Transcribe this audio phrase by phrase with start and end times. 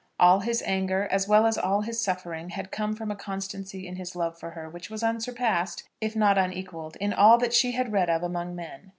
[0.19, 3.97] All his anger, as well as all his suffering, had come from a constancy in
[3.97, 7.91] his love for her, which was unsurpassed, if not unequalled, in all that she had
[7.93, 8.89] read of among men.